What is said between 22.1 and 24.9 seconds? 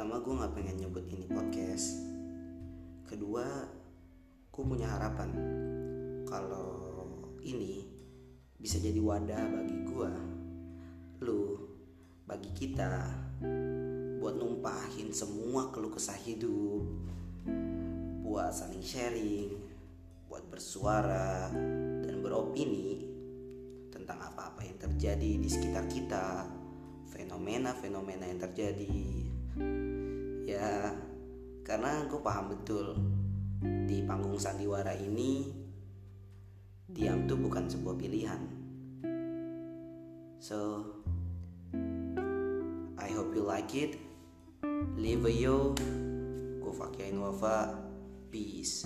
beropini tentang apa-apa yang